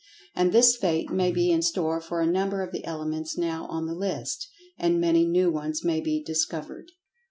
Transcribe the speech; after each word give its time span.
And 0.35 0.51
this 0.51 0.75
fate 0.75 1.11
may 1.11 1.31
be 1.31 1.51
in 1.51 1.61
store 1.61 2.01
for 2.01 2.21
a 2.21 2.25
number 2.25 2.63
of 2.63 2.71
the 2.71 2.83
elements 2.85 3.37
now 3.37 3.67
on 3.67 3.85
the 3.85 3.93
list—and 3.93 4.99
many 4.99 5.25
new 5.27 5.51
ones 5.51 5.83
may 5.85 6.01
be 6.01 6.23
discovered. 6.23 6.89